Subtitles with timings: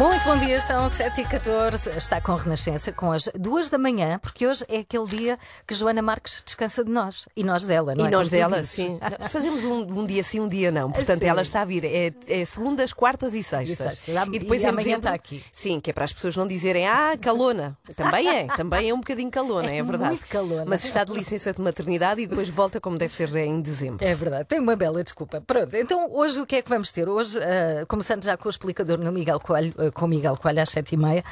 [0.00, 1.94] Muito bom dia, são 7h14.
[1.94, 6.00] Está com Renascença com as 2 da manhã, porque hoje é aquele dia que Joana
[6.00, 8.10] Marques descansa de nós e nós dela, não E é?
[8.10, 8.98] nós Como dela, sim.
[9.28, 10.90] Fazemos um, um dia sim, um dia não.
[10.90, 11.28] Portanto, Sim.
[11.28, 11.84] ela está a vir.
[11.84, 13.68] É, é segundas, quartas e sextas.
[13.68, 14.28] E sextas.
[14.32, 15.44] E depois E em amanhã dezembro- está aqui.
[15.52, 17.76] Sim, que é para as pessoas não dizerem, ah, calona.
[17.94, 20.12] Também é, também é um bocadinho calona, é, É verdade.
[20.12, 20.64] muito calona.
[20.66, 24.02] Mas está de licença de maternidade e depois volta como deve ser em dezembro.
[24.02, 25.42] É verdade, tem uma bela desculpa.
[25.46, 27.06] Pronto, então hoje o que é que vamos ter?
[27.06, 30.70] Hoje, ah, começando já com o explicador no Miguel Coelho, ah, com Miguel Coelho às
[30.70, 31.24] sete e meia,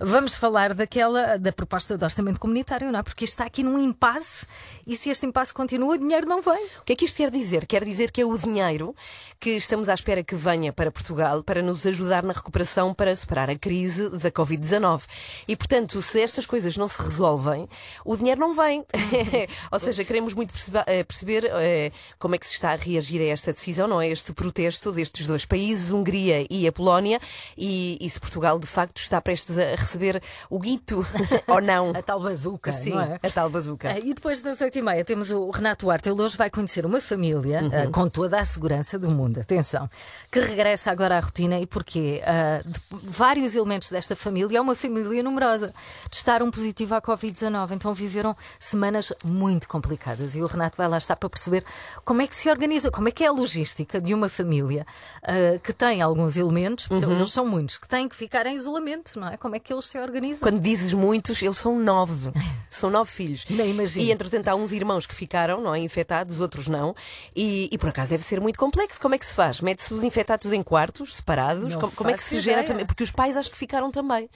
[0.00, 3.02] vamos falar daquela, da proposta de orçamento comunitário, não é?
[3.02, 4.46] Porque isto está aqui num impasse
[4.86, 6.66] e se este impasse continua, o dinheiro não vem.
[6.80, 7.66] O que é que isto quer dizer?
[7.66, 8.94] Quer dizer que é o dinheiro
[9.40, 13.50] que estamos à espera que venha para Portugal para nos ajudar na recuperação para superar
[13.50, 15.04] a crise da Covid-19.
[15.48, 17.68] E, portanto, se estas coisas não se resolvem,
[18.04, 18.84] o dinheiro não vem.
[19.70, 20.54] Ou seja, queremos muito
[20.86, 24.08] eh, perceber eh, como é que se está a reagir a esta decisão, não é?
[24.08, 27.20] Este protesto destes dois países, Hungria e a Polónia,
[27.56, 31.06] e, e se Portugal de facto está prestes a receber o guito
[31.46, 31.90] ou não.
[31.96, 33.18] A tal bazuca, Sim, é?
[33.22, 33.88] a tal bazuca.
[33.90, 36.08] Ah, E depois das oito e meia temos o Renato Duarte.
[36.08, 39.40] Ele hoje vai conhecer uma família ah, com toda a segurança do mundo.
[39.40, 39.88] Atenção,
[40.30, 42.22] que regressa agora à rotina e porquê?
[42.24, 45.72] Ah, de- vários elementos desta família é uma família numerosa.
[46.10, 50.34] Testaram positivo à Covid-19, então viveram semanas muito complicadas.
[50.34, 51.64] E o Renato vai lá estar para perceber
[52.04, 54.86] como é que se organiza, como é que é a logística de uma família
[55.22, 59.20] ah, que tem alguns elementos, porque eles são muitos, que têm que ficar em isolamento,
[59.20, 59.36] não é?
[59.36, 60.40] Como é que eles se organizam?
[60.40, 62.32] Quando dizes muitos, eles são nove.
[62.72, 63.44] São nove filhos.
[63.50, 64.06] Nem imagino.
[64.06, 65.80] E entretanto há uns irmãos que ficaram, não é?
[65.80, 66.96] Infectados, outros não.
[67.36, 68.98] E, e por acaso deve ser muito complexo.
[68.98, 69.60] Como é que se faz?
[69.60, 71.74] Mete-se os infectados em quartos, separados?
[71.74, 72.66] Como, como é que se gera ideia.
[72.66, 72.86] família?
[72.86, 74.26] Porque os pais acho que ficaram também.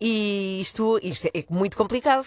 [0.00, 2.24] E isto, isto é muito complicado.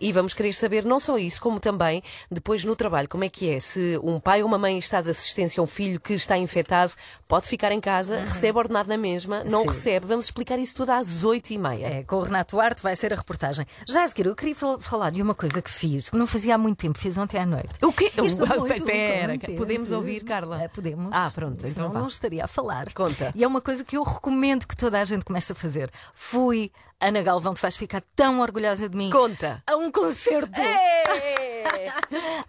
[0.00, 3.48] E vamos querer saber não só isso, como também depois no trabalho, como é que
[3.48, 3.60] é?
[3.60, 6.92] Se um pai ou uma mãe está de assistência a um filho que está infectado,
[7.28, 9.68] pode ficar em casa, recebe ordenado na mesma, não Sim.
[9.68, 10.05] recebe.
[10.06, 11.86] Vamos explicar isso tudo às oito e meia.
[11.86, 13.66] É, com o Renato Duarte vai ser a reportagem.
[13.88, 16.54] Já a seguir, eu queria fal- falar de uma coisa que fiz, que não fazia
[16.54, 17.68] há muito tempo, fiz ontem à noite.
[17.82, 18.10] O quê?
[18.22, 19.56] Isto é muito Espera, contente.
[19.58, 20.62] podemos ouvir, Carla?
[20.62, 21.10] É, podemos.
[21.12, 22.00] Ah, pronto, então vá.
[22.00, 22.92] não estaria a falar.
[22.92, 23.32] Conta.
[23.34, 25.90] E é uma coisa que eu recomendo que toda a gente comece a fazer.
[26.14, 29.10] Fui, Ana Galvão, tu vais ficar tão orgulhosa de mim.
[29.10, 29.62] Conta.
[29.66, 30.60] A um concerto.
[30.60, 31.35] É.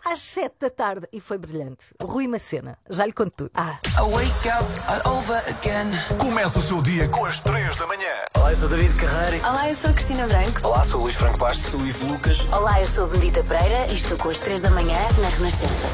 [0.06, 1.08] Às sete da tarde.
[1.12, 1.94] E foi brilhante.
[2.02, 2.78] Rui Macena.
[2.90, 3.52] Já lhe conto tudo.
[3.56, 5.92] Ah, I wake up all over again.
[6.20, 8.14] Começa o seu dia com as 3 da manhã.
[8.36, 9.48] Olá, eu sou David Carreira.
[9.48, 10.60] Olá, eu sou a Cristina Branco.
[10.68, 11.72] Olá, sou o Luís Franco Bastos.
[11.72, 12.46] Sou Ivo Lucas.
[12.52, 15.88] Olá, eu sou a Benedita Pereira e estou com as 3 da manhã na Renascença.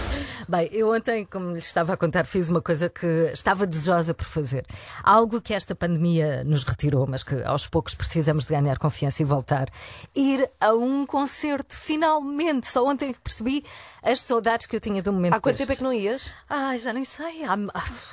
[0.48, 4.26] Bem, eu ontem, como lhe estava a contar, fiz uma coisa que estava desejosa por
[4.26, 4.66] fazer.
[5.04, 9.26] Algo que esta pandemia nos retirou, mas que aos poucos precisamos de ganhar confiança e
[9.26, 9.68] voltar.
[10.16, 12.68] Ir a um concerto, finalmente.
[12.68, 13.64] Só ontem é que percebi
[14.02, 16.34] as saudades que eu tinha do momento há quanto tempo é que não ias?
[16.50, 17.44] Ai, já nem sei.
[17.46, 17.58] Há-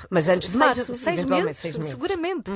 [0.09, 1.91] Mas antes de seis, março, seis, eventualmente, meses, seis meses.
[1.91, 2.51] seguramente.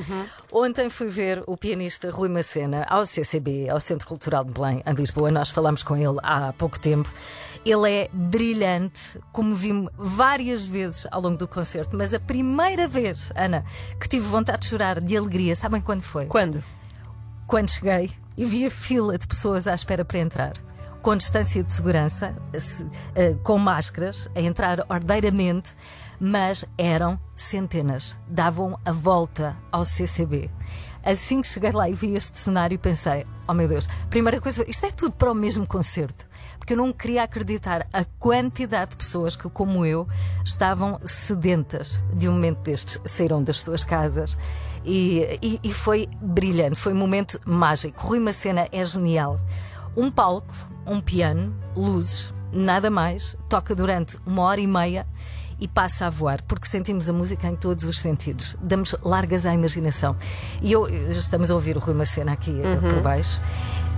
[0.52, 4.94] Ontem fui ver o pianista Rui Macena ao CCB, ao Centro Cultural de Belém, em
[4.94, 5.30] Lisboa.
[5.30, 7.12] Nós falámos com ele há pouco tempo.
[7.64, 13.30] Ele é brilhante, como vi-me várias vezes ao longo do concerto, mas a primeira vez,
[13.36, 13.64] Ana,
[14.00, 16.26] que tive vontade de chorar de alegria, sabem quando foi?
[16.26, 16.62] Quando?
[17.46, 20.52] Quando cheguei e vi a fila de pessoas à espera para entrar,
[21.02, 25.74] com distância de segurança, se- eh, com máscaras, a entrar ordeiramente,
[26.18, 30.50] mas eram centenas, davam a volta ao CCB.
[31.04, 34.84] Assim que cheguei lá e vi este cenário, pensei: oh meu Deus, primeira coisa, isto
[34.86, 36.26] é tudo para o mesmo concerto.
[36.66, 40.04] Porque eu não queria acreditar a quantidade de pessoas que, como eu,
[40.44, 44.36] estavam sedentas de um momento destes, saíram das suas casas
[44.84, 48.04] e, e- e foi brilhante, foi um momento mágico.
[48.04, 49.38] Rui Macena é genial.
[49.96, 50.52] Um palco,
[50.84, 55.06] um piano, luzes, nada mais, toca durante uma hora e meia
[55.60, 59.54] e passa a voar, porque sentimos a música em todos os sentidos, damos largas à
[59.54, 60.16] imaginação.
[60.60, 60.84] E eu,
[61.16, 63.40] estamos a ouvir o Rui Macena aqui eh, por baixo.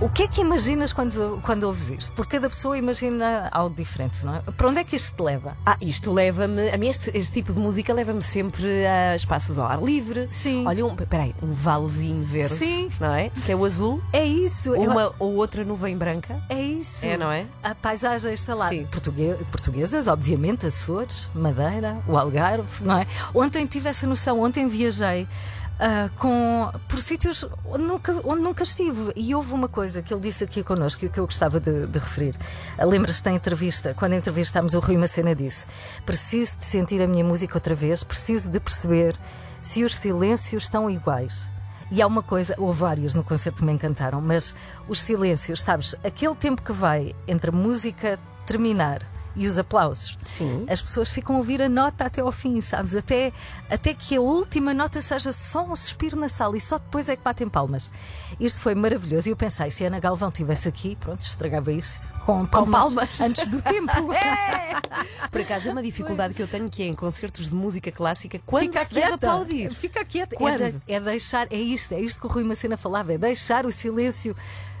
[0.01, 2.13] O que é que imaginas quando, quando ouves isto?
[2.13, 4.39] Porque cada pessoa imagina algo diferente, não é?
[4.39, 5.57] Para onde é que isto te leva?
[5.65, 6.69] Ah, isto leva-me.
[6.69, 10.29] A mim, este, este tipo de música leva-me sempre a espaços ao ar livre.
[10.31, 10.65] Sim.
[10.65, 12.53] Olha, um, peraí, um valezinho verde.
[12.55, 12.89] Sim.
[12.97, 13.29] Não é?
[13.33, 14.01] Céu azul.
[14.13, 14.73] É isso.
[14.73, 16.41] eu- Uma ou outra nuvem branca.
[16.47, 17.05] É isso.
[17.05, 17.45] É, não é?
[17.61, 18.85] A paisagem, lá, Sim.
[18.85, 23.05] portugue- portuguesas, obviamente, Açores, Madeira, o Algarve, não é?
[23.35, 25.27] Ontem tive essa noção, ontem viajei
[25.79, 29.13] ah, com, por sítios onde nunca, onde nunca estive.
[29.15, 31.99] E houve uma coisa que ele disse aqui connosco e que eu gostava de, de
[31.99, 32.35] referir.
[32.77, 33.93] Ah, Lembras-te da entrevista?
[33.93, 35.67] Quando entrevistámos o Rui Macena disse:
[36.05, 39.15] Preciso de sentir a minha música outra vez, preciso de perceber
[39.61, 41.49] se os silêncios estão iguais.
[41.91, 44.53] E há uma coisa, houve vários no concerto que me encantaram, mas
[44.87, 48.99] os silêncios, sabes, aquele tempo que vai entre a música terminar
[49.39, 50.17] e os aplausos.
[50.23, 50.65] Sim.
[50.69, 52.95] As pessoas ficam a ouvir a nota até ao fim, sabes?
[52.95, 53.31] Até,
[53.71, 57.15] até que a última nota seja só um suspiro na sala e só depois é
[57.15, 57.89] que batem palmas.
[58.39, 59.29] Isto foi maravilhoso.
[59.29, 63.21] E eu pensei, se a Ana Galvão estivesse aqui, pronto, estragava isto com palmas, palmas.
[63.21, 63.91] antes do tempo.
[65.31, 68.39] Por acaso é uma dificuldade que eu tenho que é em concertos de música clássica
[68.45, 69.71] quando Fica se deve quieta, aplaudir.
[69.73, 70.35] fica quieta.
[70.35, 70.61] Quando?
[70.61, 73.65] É, de- é deixar, é isto, é isto que o Rui Macena falava, é deixar
[73.65, 74.35] o silêncio,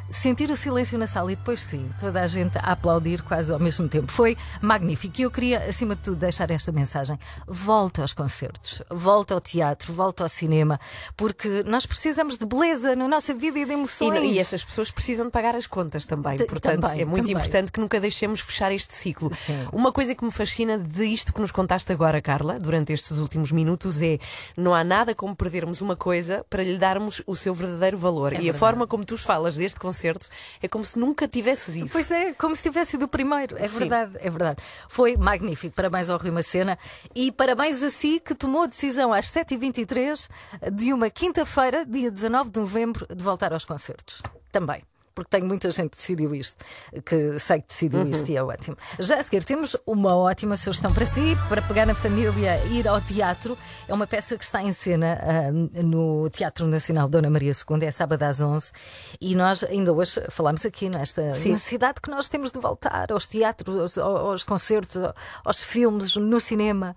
[0.09, 3.59] sentir o silêncio na sala e depois sim, toda a gente a aplaudir quase ao
[3.59, 4.11] mesmo tempo.
[4.11, 7.17] Foi magnífico e eu queria, acima de tudo, deixar esta mensagem:
[7.47, 10.79] volta aos concertos, volta ao teatro, volta ao cinema,
[11.15, 14.13] porque nós precisamos de beleza na nossa vida e de E, emoções.
[14.13, 16.37] não- e essas pessoas precisam de pagar as contas também.
[16.37, 17.31] T- Portanto, também, é muito também.
[17.33, 19.33] importante que nunca deixemos fechar este ciclo.
[19.33, 19.67] Sim.
[19.71, 23.51] Uma coisa que me fascina de isto que nos contaste agora, Carla, durante estes últimos
[23.51, 24.17] minutos, é
[24.57, 28.33] não há nada como perdermos uma coisa para lhe darmos o seu verdadeiro valor.
[28.33, 28.57] e a verdade.
[28.59, 30.29] forma como tu falas deste concerto
[30.61, 31.91] é como se nunca tivesses isso.
[31.91, 33.57] Pois é, como se tivesse sido o primeiro.
[33.57, 33.79] É Sim.
[33.79, 34.63] verdade, é verdade.
[34.87, 35.75] Foi magnífico.
[35.75, 36.77] Parabéns ao Rui Macena
[37.13, 40.29] e parabéns a si que tomou a decisão às 7h23
[40.71, 44.21] de uma quinta-feira, dia 19 de novembro, de voltar aos concertos.
[44.51, 44.81] Também.
[45.13, 46.63] Porque tenho muita gente que decidiu isto,
[47.05, 48.77] que sei que decidiu isto e é ótimo.
[48.99, 52.87] Já a seguir temos uma ótima sugestão para si, para pegar na família e ir
[52.87, 53.57] ao teatro.
[53.87, 55.51] É uma peça que está em cena ah,
[55.83, 58.71] no Teatro Nacional Dona Maria II, é sábado às 11
[59.19, 61.49] e nós ainda hoje falámos aqui nesta Sim.
[61.49, 65.01] necessidade que nós temos de voltar aos teatros, aos, aos concertos,
[65.43, 66.95] aos filmes, no cinema.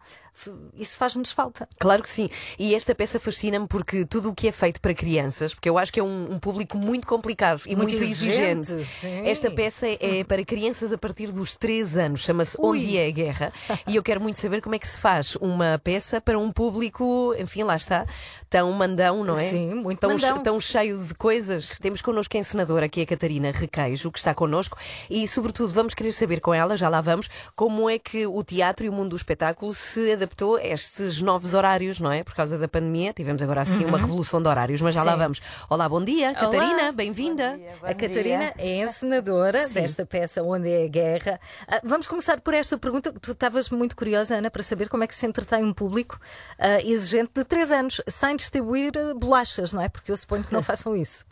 [0.75, 1.69] Isso faz-nos falta.
[1.79, 2.29] Claro que sim.
[2.58, 5.93] E esta peça fascina-me porque tudo o que é feito para crianças, porque eu acho
[5.93, 9.29] que é um, um público muito complicado e Muito muito, exigente, exigente.
[9.29, 12.56] Esta peça é, é para crianças a partir dos 3 anos, chama-se.
[12.58, 13.52] Onde é a Guerra.
[13.87, 17.34] e eu quero muito saber como é que se faz uma peça para um público,
[17.38, 18.06] enfim, lá está,
[18.49, 19.49] tão mandão, não é?
[19.49, 20.43] Sim, muito tão, mandão.
[20.43, 21.79] tão cheio de coisas.
[21.79, 24.79] Temos connosco a encenadora, que é a Catarina Requeijo, que está connosco,
[25.11, 28.87] e sobretudo vamos querer saber com ela, já lá vamos, como é que o teatro
[28.87, 32.22] e o mundo do espetáculo se adaptou a estes novos horários, não é?
[32.22, 35.19] Por causa da pandemia, tivemos agora assim uma revolução de horários, mas já lá Uhum.
[35.19, 35.22] Sim.
[35.22, 35.40] vamos.
[35.69, 37.60] Olá, bom dia, Catarina, bem-vinda.
[37.82, 41.40] a Catarina é encenadora desta peça Onde é a Guerra.
[41.69, 43.12] Ah, vamos começar por esta pergunta.
[43.12, 46.19] Tu estavas muito curiosa, Ana, para saber como é que se entretém um público
[46.58, 49.88] ah, exigente de 3 anos, sem distribuir ah, bolachas, não é?
[49.88, 51.24] Porque eu suponho que não façam isso.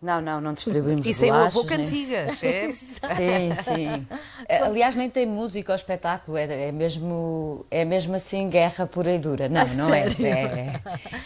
[0.00, 2.70] Não, não, não distribuímos E sem o avô bolachas, nem- Cantigas, é?
[2.70, 4.06] Sim, sim.
[4.48, 9.12] É, Aliás, nem tem música ao espetáculo, é, é mesmo, é mesmo assim guerra pura
[9.14, 9.48] e dura.
[9.48, 10.06] Não, A não é.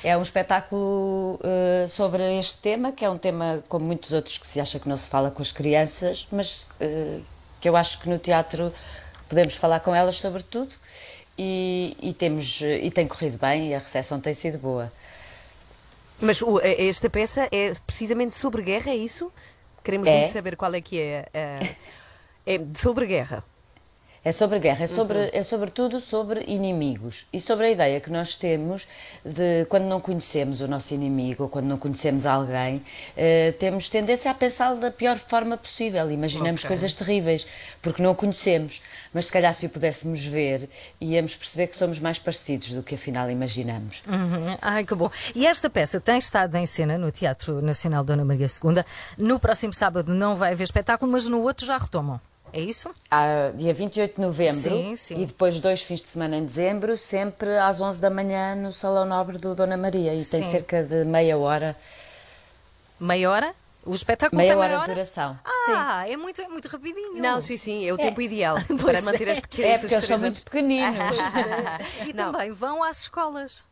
[0.04, 4.38] É, é um espetáculo eh, sobre este tema, que é um tema, como muitos outros,
[4.38, 7.18] que se acha que não se fala com as crianças, mas eh,
[7.60, 8.72] que eu acho que no teatro
[9.28, 10.70] podemos falar com elas sobre tudo.
[11.36, 14.90] E, e temos, e tem corrido bem e a recepção tem sido boa.
[16.22, 19.32] Mas o- esta peça é precisamente sobre guerra, é isso?
[19.82, 20.18] Queremos É.
[20.18, 21.26] muito saber qual é que é.
[22.46, 23.42] é sobre guerra.
[24.22, 25.30] É sobre guerra, é sobre, Uhum.
[25.32, 28.86] é sobretudo sobre inimigos e sobre a ideia que nós temos
[29.24, 32.82] de quando não conhecemos o nosso inimigo ou quando não conhecemos alguém,
[33.16, 36.10] eh, temos tendência a pensá-lo da pior forma possível.
[36.10, 36.68] Imaginamos Ok.
[36.68, 37.46] coisas terríveis
[37.80, 38.82] porque não o conhecemos,
[39.14, 40.68] mas se calhar se o pudéssemos ver,
[41.00, 44.02] íamos perceber que somos mais parecidos do que afinal imaginamos.
[44.06, 44.54] Uhum.
[44.60, 45.10] Ai, que bom.
[45.34, 48.84] E esta peça tem estado em cena no Teatro Nacional Dona Maria II.
[49.16, 52.20] No próximo sábado não vai haver espetáculo, mas no outro já retomam.
[52.52, 52.90] É isso?
[53.10, 55.22] Há dia 28 de novembro Sim, sim.
[55.22, 59.04] e depois dois fins de semana em dezembro, sempre às 11 da manhã no Salão
[59.04, 60.14] Nobre do Dona Maria.
[60.14, 60.50] E tem Sim.
[60.50, 61.76] cerca de meia hora
[62.98, 63.54] Meia hora?
[63.86, 64.94] O espetáculo Meia tem hora meia de hora?
[64.94, 65.38] duração.
[65.70, 67.14] Ah, é muito, é muito rapidinho.
[67.14, 69.00] Não, sim, sim, é o tempo ideal para é.
[69.00, 70.96] manter as É pequenas porque eles são muito pequeninos.
[72.06, 72.30] E Não.
[72.32, 73.64] também vão às escolas.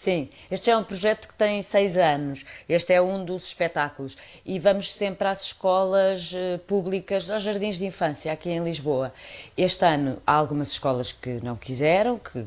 [0.00, 2.44] Sim, este é um projeto que tem seis anos.
[2.68, 4.16] Este é um dos espetáculos.
[4.46, 9.12] E vamos sempre às escolas eh, públicas, aos jardins de infância, aqui em Lisboa.
[9.56, 12.46] Este ano há algumas escolas que não quiseram, que,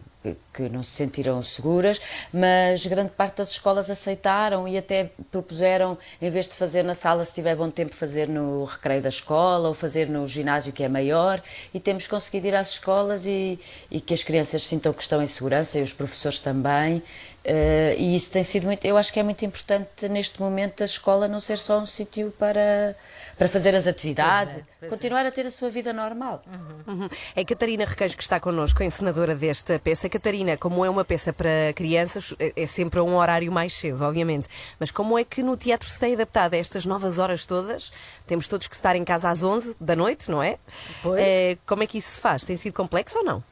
[0.53, 1.99] que, não se sentiram seguras,
[2.31, 7.25] mas grande parte das escolas aceitaram e até propuseram, em vez de fazer na sala,
[7.25, 10.87] se tiver bom tempo, fazer no recreio da escola ou fazer no ginásio que é
[10.87, 11.41] maior.
[11.73, 13.59] E temos conseguido ir às escolas e,
[13.89, 17.01] e que as crianças sintam que estão em segurança e os professores também.
[17.43, 20.85] Eh, e isso tem sido muito, eu acho que é muito importante neste momento a
[20.85, 22.95] escola não ser só um sítio para,
[23.41, 24.95] para fazer as atividades, Pois é, pois é.
[24.95, 26.43] continuar a ter a sua vida normal.
[26.87, 27.09] Uhum.
[27.35, 30.07] É Catarina Requeijo que está connosco, a encenadora desta peça.
[30.07, 34.03] Catarina, como é uma peça para crianças, é é sempre a um horário mais cedo,
[34.03, 34.47] obviamente.
[34.79, 37.91] Mas como é que no teatro se tem adaptado a estas novas horas todas?
[38.27, 40.59] Temos todos que estar em casa às 11 da noite, não é?
[41.01, 41.19] Pois.
[41.19, 42.43] Eh, como é que isso se faz?
[42.43, 43.43] Tem sido complexo ou não?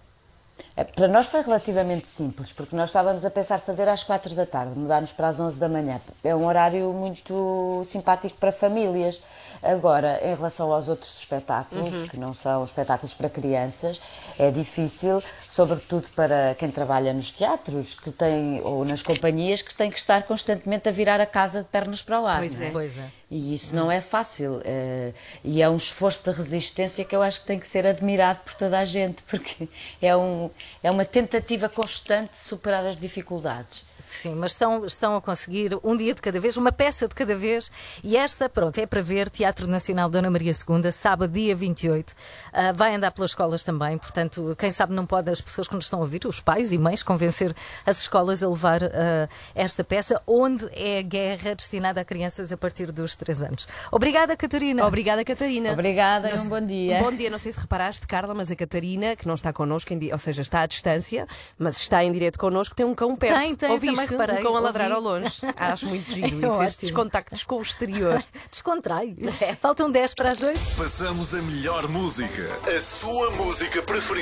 [0.75, 4.45] É, Para nós foi relativamente simples, porque nós estávamos a pensar fazer às 4 da
[4.45, 5.99] tarde, mudámos para as 11 da manhã.
[6.23, 9.19] É um horário muito simpático para famílias.
[9.61, 14.01] Agora, em relação aos outros espetáculos, que não são espetáculos para crianças,
[14.39, 19.91] é difícil, sobretudo para quem trabalha nos teatros, que tem ou nas companhias, que tem
[19.91, 22.39] que estar constantemente a virar a casa de pernas para o ar.
[22.39, 22.71] Pois não é.
[22.71, 23.09] Pois é.
[23.31, 24.59] E isso não é fácil.
[24.65, 28.39] eh, e é um esforço de resistência que eu acho que tem que ser admirado
[28.43, 29.67] por toda a gente, porque
[30.01, 30.49] é, um,
[30.81, 33.83] é uma tentativa constante de superar as dificuldades.
[33.99, 37.35] Sim, mas estão, estão a conseguir um dia de cada vez, uma peça de cada
[37.35, 37.69] vez.
[38.01, 42.15] E esta, pronto, é para ver Teatro Nacional Dona Maria II, sábado, dia 28.
[42.53, 45.85] Ah, vai andar pelas escolas também, portanto, quem sabe não pode as pessoas que nos
[45.85, 47.55] estão a ouvir, os pais e mães, convencer
[47.85, 52.57] as escolas a levar ah, esta peça, onde é a guerra destinada a crianças a
[52.57, 53.67] partir dos 3 anos.
[53.91, 54.85] Obrigada, Catarina.
[54.85, 55.71] Obrigada, Catarina.
[55.73, 56.97] Obrigada Não um bom dia.
[56.97, 59.93] Um bom dia, não sei se reparaste, Carla, mas a Catarina, que não está connosco,
[60.11, 63.37] ou seja, está à distância, mas está em direto connosco, tem um cão perto.
[63.37, 63.95] Tem, tem, Ouviste?
[63.95, 65.07] também reparei, Um cão a ladrar ouvi.
[65.07, 65.39] ao longe.
[65.57, 68.21] Acho muito giro É isso, estes contactos com o exterior.
[68.51, 69.15] Descontrai.
[69.59, 70.59] Faltam 10 para as 8.
[70.77, 72.43] Passamos a melhor música,
[72.75, 74.18] a sua música preferida.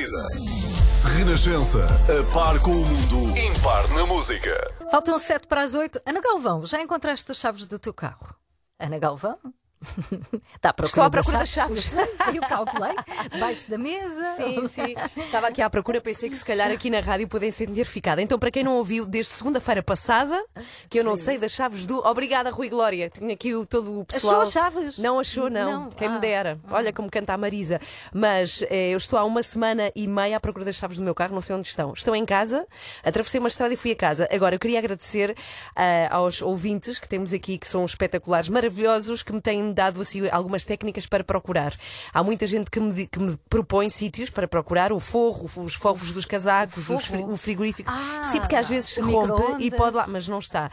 [1.18, 4.72] Renascença, a par com o mundo, impar na música.
[4.92, 6.00] Faltam 7 para as 8.
[6.06, 8.36] Ana Galvão, já encontraste as chaves do teu carro?
[8.80, 9.40] Ana Galvão?
[9.82, 11.94] Está à procura, Estou à procura das chaves.
[11.94, 12.96] Eu sei, Eu calculei.
[13.32, 14.36] Debaixo da mesa.
[14.38, 14.96] Sim, sim.
[15.18, 18.22] Estava aqui à procura, pensei que se calhar aqui na rádio pudem ser identificada.
[18.22, 20.44] Então, para quem não ouviu, desde segunda-feira passada,
[20.90, 22.00] que eu não sei das chaves do.
[22.08, 23.10] Obrigada, Rui Glória.
[23.10, 24.42] Tinha aqui o, todo o pessoal.
[24.42, 24.98] Achou as chaves?
[25.00, 25.84] Não achou, não.
[25.84, 25.90] Não.
[25.92, 26.20] Quem me Ah.
[26.20, 26.60] dera.
[26.72, 27.80] Olha como canta a Marisa.
[28.14, 31.14] Mas eh, eu estou há uma semana e meia à procura das chaves do meu
[31.14, 31.94] carro, não sei onde estão.
[31.94, 32.66] Estou em casa,
[33.04, 34.28] atravessei uma estrada e fui a casa.
[34.32, 35.36] Agora, eu queria agradecer
[35.76, 40.28] ah, aos ouvintes que temos aqui, que são espetaculares, maravilhosos, que me têm dado assim,
[40.30, 41.74] algumas técnicas para procurar.
[42.14, 46.12] Há muita gente que me, que me propõe sítios para procurar o forro, os forros
[46.12, 47.90] dos casacos, fri- o frigorífico.
[47.92, 50.70] Ah, Sim, porque às vezes rompe e pode lá, mas não está.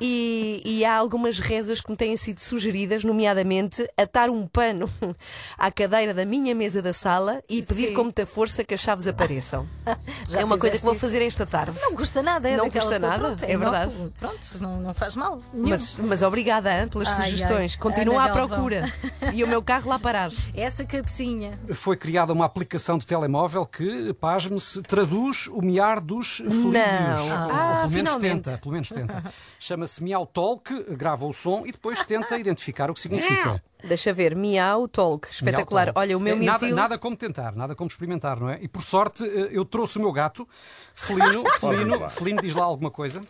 [0.00, 4.88] E, e há algumas rezas que me têm sido sugeridas, nomeadamente atar um pano
[5.56, 7.94] à cadeira da minha mesa da sala e pedir Sim.
[7.94, 9.66] com muita força que as chaves apareçam.
[10.28, 11.78] Já é uma coisa que vou fazer esta tarde.
[11.82, 13.92] Não custa nada, é Não custa nada, pronto, é verdade.
[13.92, 14.12] inóculo.
[14.18, 15.40] Pronto, não, não faz mal.
[15.52, 15.68] nenhum.
[15.68, 17.72] Mas, mas obrigada Anne, pelas Ai, sugestões.
[17.74, 18.37] ai, Continuo Ana Galvão.
[18.46, 18.84] Procura.
[19.34, 20.30] E o meu carro lá parar.
[20.54, 21.58] Essa cabecinha.
[21.74, 26.72] Foi criada uma aplicação de telemóvel que, pasme-se, traduz o miar dos felídeos.
[26.72, 27.26] Não.
[27.48, 28.44] Ou, Ah, pelo menos finalmente.
[28.44, 29.24] tenta, pelo menos tenta.
[29.60, 33.62] Chama-se Miau Talk, grava o som e depois tenta identificar o que significa.
[33.84, 35.86] Deixa ver, Miau Talk, espetacular.
[35.86, 35.98] Miau Talk.
[36.06, 36.76] Olha, o meu É, nada, mirtilo.
[36.76, 38.58] nada como tentar, nada como experimentar, não é?
[38.62, 40.48] E por sorte eh, eu trouxe o meu gato,
[40.94, 43.20] Felino, Felino, Felino diz lá alguma coisa.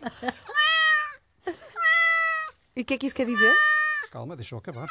[2.75, 3.53] E o que é que isso quer dizer?
[4.11, 4.87] Calma, deixa eu acabar.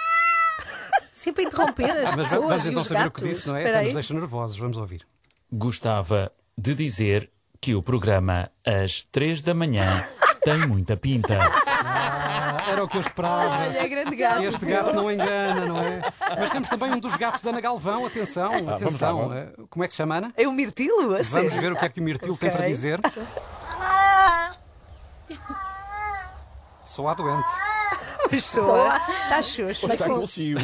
[1.12, 3.22] Sempre a interromper as Mas pessoas vamos então saber o gatos.
[3.22, 3.60] que disse, não é?
[3.60, 5.06] Espera Até nos deixa nervosos, vamos ouvir.
[5.52, 7.28] Gostava de dizer
[7.60, 9.82] que o programa às 3 da manhã
[10.44, 11.36] tem muita pinta.
[12.70, 13.66] Era o que eu esperava.
[13.66, 14.42] Olha, grande gato.
[14.42, 16.00] Este gato não engana, não é?
[16.38, 19.32] Mas temos também um dos gatos da Ana Galvão, atenção, atenção.
[19.32, 20.32] Eh, Como é que se chama, Ana?
[20.36, 21.16] É o mirtilo?
[21.16, 23.00] A Vamos ver o que é que o Mirtilo tem para dizer.
[26.84, 27.77] Sou a doente.
[28.30, 29.00] Pessoa.
[29.08, 29.90] Está xoxo.
[29.90, 30.60] Está consigo.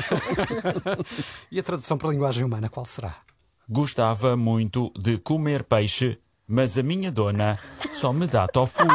[1.50, 3.14] E a tradução para a linguagem humana, qual será?
[3.68, 7.59] Gostava muito de comer peixe, mas a minha dona
[7.94, 8.83] só me dá tofu.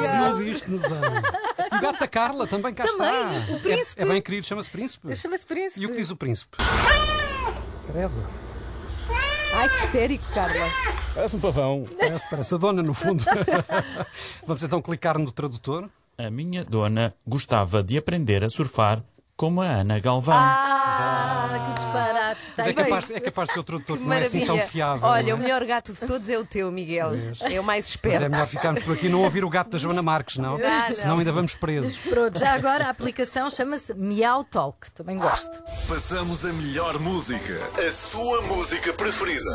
[0.00, 1.22] Desiludiste-nos, Ana.
[1.72, 3.52] E o gato da Carla também cá Também, está.
[3.52, 4.00] o príncipe.
[4.00, 5.16] É, é bem querido, chama-se Príncipe.
[5.16, 5.82] Chama-se príncipe.
[5.82, 6.56] E o que diz o Príncipe?
[7.90, 8.49] Credo.
[9.54, 10.66] Ai, que histérico, Carla.
[11.14, 11.84] Parece um pavão.
[11.98, 13.22] Parece, parece a dona, no fundo.
[14.46, 15.88] Vamos então clicar no tradutor.
[16.16, 19.02] A minha dona gostava de aprender a surfar
[19.36, 20.34] como a Ana Galvão.
[20.36, 21.09] Ah,
[21.84, 22.40] disparate.
[22.40, 24.58] Está Mas é capaz, é capaz de ser o tradutor que não é assim tão
[24.58, 25.08] fiável.
[25.08, 25.42] Olha, não o é?
[25.42, 27.12] melhor gato de todos é o teu, Miguel.
[27.40, 28.24] É o mais Mas esperto.
[28.24, 30.56] é melhor ficarmos por aqui e não ouvir o gato da Joana Marques, não?
[30.56, 30.92] Ah, não.
[30.92, 31.96] Senão ainda vamos presos.
[31.98, 34.90] Pronto, já agora a aplicação chama-se Miau Talk.
[34.92, 35.62] Também gosto.
[35.88, 39.50] Passamos a melhor música, a sua música preferida.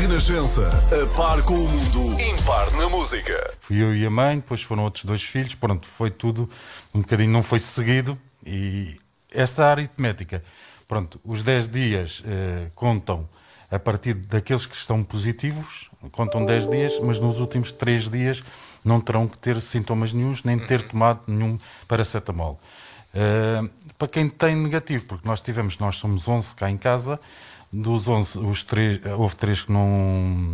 [0.00, 3.54] Renascença, a par com o mundo, impar na música.
[3.60, 6.48] Fui eu e a mãe, depois foram outros dois filhos, pronto, foi tudo
[6.94, 8.18] um bocadinho, não foi seguido.
[8.44, 8.98] E
[9.30, 10.42] esta aritmética,
[10.90, 13.28] pronto, os 10 dias eh, contam
[13.70, 18.42] a partir daqueles que estão positivos, contam 10 dias, mas nos últimos 3 dias
[18.84, 21.56] não terão que ter sintomas nenhums, nem ter tomado nenhum
[21.86, 22.58] paracetamol.
[23.14, 27.20] Uh, para quem tem negativo, porque nós tivemos, nós somos 11 cá em casa,
[27.72, 29.86] dos 11, os três, houve três que não,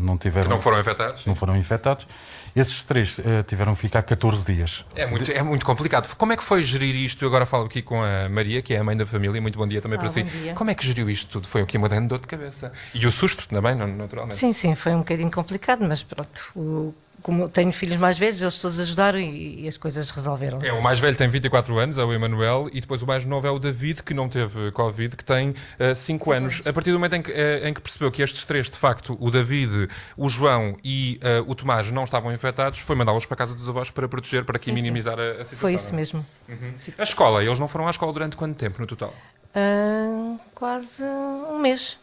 [0.02, 0.48] não tiveram.
[0.48, 1.24] Que não foram infectados?
[1.24, 2.06] Não foram infectados.
[2.54, 4.84] Esses três uh, tiveram que ficar 14 dias.
[4.94, 6.14] É muito, é muito complicado.
[6.16, 7.22] Como é que foi gerir isto?
[7.22, 9.40] Eu agora falo aqui com a Maria, que é a mãe da família.
[9.42, 10.22] Muito bom dia também Ah, para si.
[10.22, 10.54] dia.
[10.54, 11.46] Como é que geriu isto tudo?
[11.48, 12.72] Foi aqui uma grande dor de cabeça.
[12.94, 14.38] E o susto também, naturalmente.
[14.38, 16.50] Sim, sim, foi um bocadinho complicado, mas pronto.
[16.54, 16.94] o-
[17.26, 20.62] como tenho filhos mais velhos, eles todos ajudaram e, e as coisas resolveram.
[20.62, 23.44] É, o mais velho tem 24 anos, é o Emanuel, e depois o mais novo
[23.44, 25.52] é o David, que não teve Covid, que tem
[25.92, 26.62] 5 anos.
[26.64, 29.16] A partir do momento em que, eh, em que percebeu que estes três, de facto,
[29.18, 33.38] o David, o João e eh, o Tomás, não estavam infectados, foi mandá-los para a
[33.38, 34.82] casa dos avós para proteger, para aqui Sim, sim.
[34.82, 35.58] minimizar a, a situação.
[35.58, 35.96] Foi isso é?
[35.96, 36.24] mesmo.
[36.48, 36.74] Uhum.
[36.96, 39.12] A escola, eles não foram à escola durante quanto tempo no total?
[39.52, 41.98] Ah, quase um mês.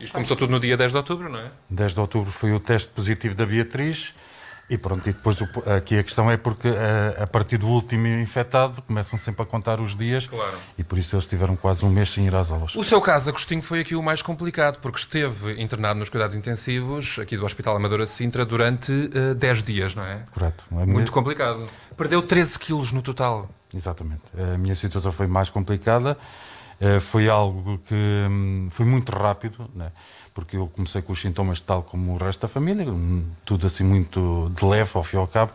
[0.00, 1.50] Isto começou tudo no dia 10 de outubro, não é?
[1.70, 4.14] 10 de outubro foi o teste positivo da Beatriz.
[4.70, 8.06] E pronto, e depois o- aqui a questão é porque eh, a, partir do último
[8.06, 10.58] infectado começam sempre a contar os dias Claro.
[10.76, 12.74] e por isso eles tiveram quase um mês sem ir às aulas.
[12.74, 17.18] O seu caso, Agostinho, foi aqui o mais complicado, porque esteve internado nos cuidados intensivos,
[17.18, 20.24] aqui do Hospital Amadora Sintra, durante eh, 10 dias, não é?
[20.34, 20.62] Correto.
[20.70, 21.12] É Muito mesmo?
[21.12, 21.66] complicado.
[21.96, 23.48] Perdeu 13 quilos no total.
[23.74, 24.20] Exatamente.
[24.54, 26.14] A minha situação foi mais complicada.
[26.80, 29.90] Eh, Foi algo que hum, foi muito rápido, né?
[30.34, 33.82] porque eu comecei com os sintomas tal como o resto da família, hum, tudo assim
[33.82, 35.50] muito de leve ao fim e ao cabo.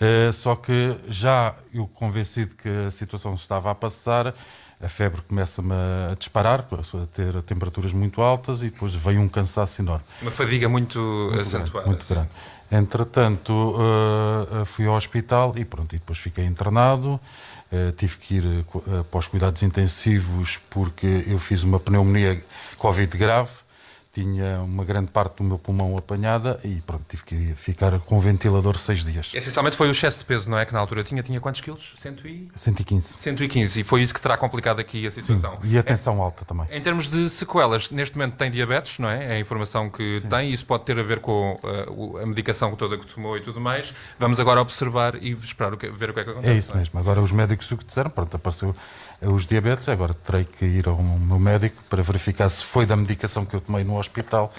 [0.00, 4.34] Eh, Só que já eu convencido que a situação estava a passar,
[4.82, 9.80] a febre começa-me a disparar, a ter temperaturas muito altas e depois veio um cansaço
[9.80, 10.04] enorme.
[10.20, 11.70] Uma fadiga muito, Muito acentuada.
[11.72, 12.28] grande, muito grande.
[12.70, 13.76] Entretanto,
[14.60, 17.18] eh, fui ao hospital e pronto, e depois fiquei internado.
[17.72, 22.38] Eh, tive que ir eh, eh, para os cuidados intensivos porque eu fiz uma pneumonia
[22.76, 23.50] Covid grave.
[24.12, 28.20] Tinha uma grande parte do meu pulmão apanhada e pronto, tive que ficar com o
[28.20, 29.32] ventilador seis dias.
[29.34, 30.66] Essencialmente foi o excesso de peso, não é?
[30.66, 31.22] Que na altura tinha.
[31.22, 31.94] Tinha quantos quilos?
[31.96, 32.48] 100 e...
[32.54, 33.16] 115.
[33.16, 33.80] 115.
[33.80, 35.58] E foi isso que terá complicado aqui a situação.
[35.64, 36.66] E a tensão alta também.
[36.70, 39.32] Em termos de sequelas, neste momento tem diabetes, não é?
[39.32, 42.76] É a informação que tem e isso pode ter a ver com eh, a medicação
[42.76, 43.94] toda que tomou e tudo mais.
[44.18, 46.52] Vamos agora observar e esperar o que, ver o que é que acontece.
[46.52, 47.00] É isso não mesmo.
[47.00, 48.74] Agora os médicos o que disseram, pronto, apareceu
[49.24, 53.44] os diabetes, agora terei que ir ao meu médico para verificar se foi da medicação
[53.44, 54.52] que eu tomei no hospital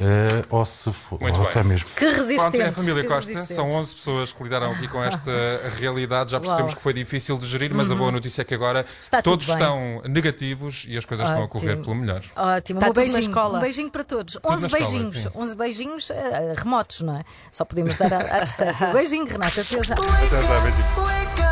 [0.00, 1.52] eh, ou se, foi, Muito ou bem.
[1.52, 1.88] se é mesmo.
[1.96, 2.42] Que resistentes.
[2.42, 3.54] Pronto, é a família que Costa.
[3.54, 5.30] São 11 pessoas que lidaram aqui com esta
[5.78, 6.30] realidade.
[6.30, 6.76] Já percebemos Uau.
[6.76, 8.84] que foi difícil de gerir, mas a boa notícia é que agora Uhum.
[9.02, 11.84] Está todos estão negativos e as coisas estão a correr Ótimo.
[11.84, 12.22] pelo melhor.
[12.36, 13.58] Ótimo, Está um beijinho, escola.
[13.58, 14.34] um beijinho para todos.
[14.34, 15.28] na 11 escola, beijinhos, sim.
[15.34, 17.24] 11 beijinhos eh, remotos, não é?
[17.50, 18.88] Só podemos dar à, à distância.
[18.88, 19.94] Um beijinho, Renata, até já.
[19.94, 21.45] Até já, beijinho.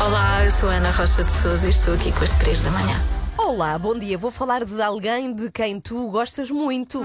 [0.00, 2.94] Olá, eu sou Ana Rocha de Souza e estou aqui com as 3 da manhã.
[3.36, 4.16] Olá, bom dia.
[4.16, 7.02] Vou falar de alguém de quem tu gostas muito.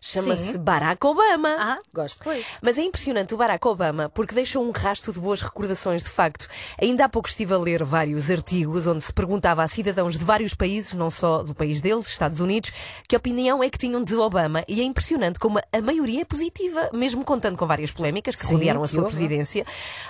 [0.00, 0.58] Chama-se sim.
[0.58, 1.54] Barack Obama.
[1.58, 2.58] Ah, gosto, pois.
[2.62, 6.48] Mas é impressionante o Barack Obama porque deixou um rastro de boas recordações, de facto.
[6.80, 10.54] Ainda há pouco estive a ler vários artigos onde se perguntava a cidadãos de vários
[10.54, 12.72] países, não só do país deles, Estados Unidos,
[13.06, 14.64] que opinião é que tinham de Obama.
[14.66, 18.54] E é impressionante como a maioria é positiva, mesmo contando com várias polémicas que Sim,
[18.54, 19.64] rodearam a sua presidência.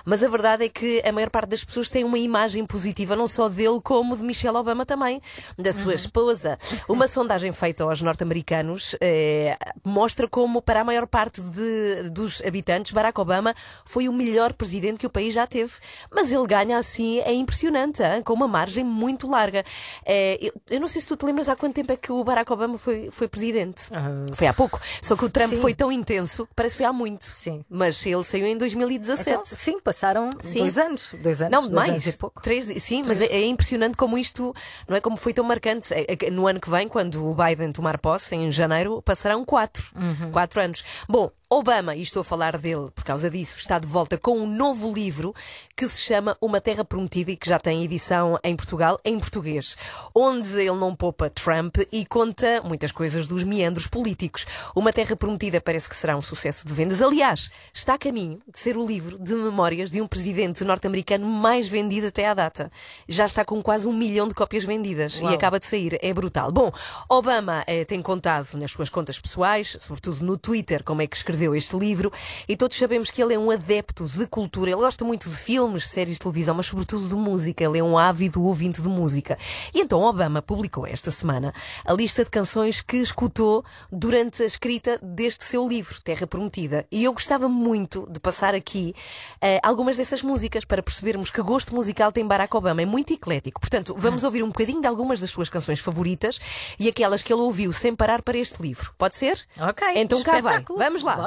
[0.05, 3.27] Mas a verdade é que a maior parte das pessoas tem uma imagem positiva, não
[3.27, 5.21] só dele, como de Michelle Obama também,
[5.59, 6.59] da sua esposa.
[6.89, 12.93] Uma sondagem feita aos norte-americanos eh, mostra como, para a maior parte de- dos habitantes,
[12.93, 15.73] Barack Obama foi o melhor presidente que o país já teve.
[16.11, 18.23] Mas ele ganha assim, é impressionante, hein?
[18.23, 19.65] com uma margem muito larga.
[20.05, 22.23] Eh, eu, eu não sei se tu te lembras há quanto tempo é que o
[22.23, 23.89] Barack Obama foi, foi presidente.
[24.35, 24.81] Foi há pouco.
[25.03, 25.61] Só que o Trump sim.
[25.61, 27.25] foi tão intenso que parece que foi há muito.
[27.25, 27.65] Sim.
[27.69, 29.31] Mas ele saiu em 2017.
[29.31, 30.59] Então, sim, passaram Sim.
[30.61, 31.15] dois anos.
[31.23, 31.53] Dois anos.
[31.53, 31.91] Não, dois mais.
[31.91, 32.43] anos e pouco.
[32.43, 34.55] Três, sim, mas é, é impressionante como isto,
[34.89, 35.93] não é como foi tão marcante.
[35.95, 39.85] É- é No ano que vem, quando o Biden tomar posse, em janeiro, passarão quatro.
[39.97, 40.31] Uhum.
[40.31, 40.85] Quatro anos.
[41.09, 44.49] Bom, Obama, e estou a falar dele por causa disso, está de volta com um
[44.49, 45.33] novo livro
[45.77, 49.77] que se chama Uma Terra Prometida e que já tem edição em Portugal, em português,
[50.13, 54.45] onde ele não poupa Trump e conta muitas coisas dos meandros políticos.
[54.75, 57.01] Uma Terra Prometida parece que será um sucesso de vendas.
[57.01, 61.69] Aliás, está a caminho de ser o livro de memórias de um presidente norte-americano mais
[61.69, 62.73] vendido até à data.
[63.07, 65.35] Já está com quase um milhão de cópias vendidas e Uau.
[65.35, 65.97] acaba de sair.
[66.03, 66.51] É brutal.
[66.51, 66.73] Bom,
[67.09, 71.36] Obama eh, tem contado nas suas contas pessoais, sobretudo no Twitter, como é que escreveu
[71.37, 72.11] escreveu este livro
[72.49, 74.71] e todos sabemos que ele é um adepto de cultura.
[74.71, 77.63] Ele gosta muito de filmes, séries de televisão, mas sobretudo de música.
[77.63, 79.39] Ele é um ávido ouvinte de música.
[79.75, 81.53] E então Obama publicou esta semana
[81.85, 86.87] a lista de canções que escutou durante a escrita deste seu livro, Terra Prometida.
[86.91, 88.95] E eu gostava muito de passar aqui
[89.43, 92.81] eh, algumas dessas músicas para percebermos que gosto musical tem Barack Obama.
[92.81, 93.61] É muito eclético.
[93.61, 96.41] Portanto, vamos ouvir um bocadinho de algumas das suas canções favoritas
[96.79, 98.95] e aquelas que ele ouviu sem parar para este livro.
[98.97, 99.39] Pode ser?
[99.61, 99.87] Ok.
[99.97, 100.65] Então cá vai.
[100.67, 101.26] Vamos lá.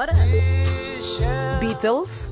[1.60, 2.32] Beatles.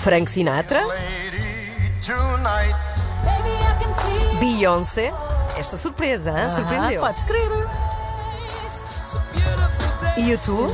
[0.00, 0.80] Frank Sinatra.
[4.40, 5.12] Beyoncé.
[5.58, 6.50] Esta surpresa, hein?
[6.50, 7.04] surpreendeu.
[7.04, 7.50] Ah, podes crer.
[10.16, 10.72] YouTube.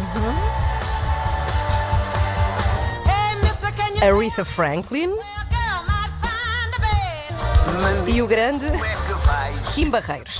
[4.01, 5.11] Aretha Franklin.
[8.07, 8.67] E o grande
[9.75, 10.40] Kim Barreiros.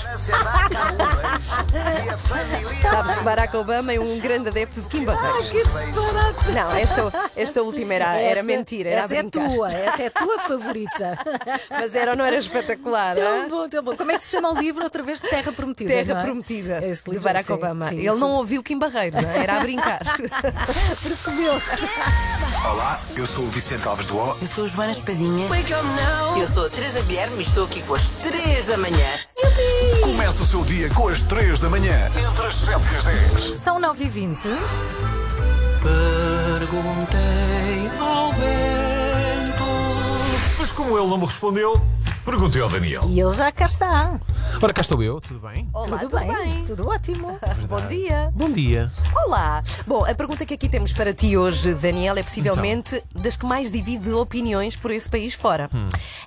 [2.81, 5.49] Sabes que Barack Obama é um grande adepto de Kim Barreiros.
[5.49, 6.51] Que disparate.
[6.51, 9.49] Não, esta, esta última era, era Esta- mentira, era a Essa é brincar.
[9.49, 11.17] tua, essa é a tua favorita.
[11.71, 13.15] Mas era ou não era espetacular?
[13.15, 13.47] Tão hein?
[13.49, 13.95] bom, tão bom.
[13.95, 15.21] Como é que se chama o livro outra vez?
[15.21, 15.89] Terra Prometida.
[15.89, 16.23] Terra não é?
[16.23, 17.89] Prometida Esse de livro, Barack sim, Obama.
[17.89, 18.19] sim, Ele sim.
[18.19, 19.43] não ouviu Kim Barreiros, não é?
[19.43, 19.99] era a brincar.
[21.01, 21.89] Percebeu-se.
[22.65, 24.37] Olá, eu sou o Vicente Alves do O.
[24.41, 25.47] Eu sou Joana Espadinha.
[26.37, 29.07] Eu sou a Teresa Guilherme e estou aqui com as 3 da manhã.
[30.01, 33.57] Começa o seu dia com as 3 da manhã, entre as 7 e as 10.
[33.57, 34.37] São 9h20.
[36.59, 39.63] Perguntei ao vento.
[40.59, 41.81] Mas como ele não me respondeu,
[42.25, 43.03] perguntei ao Daniel.
[43.07, 44.19] E ele já cá está.
[44.61, 45.67] Ora, cá estou eu, tudo bem?
[45.73, 46.65] Olá, tudo, bem?
[46.65, 47.39] Tudo ótimo.
[47.67, 48.31] Bom dia.
[48.35, 48.91] Bom dia.
[49.25, 49.61] Olá!
[49.87, 53.71] Bom, a pergunta que aqui temos para ti hoje, Daniel, é possivelmente das que mais
[53.71, 55.69] divide opiniões por esse país fora.